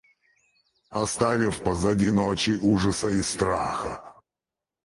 [0.89, 4.15] Оставив позади ночи ужаса и страха,.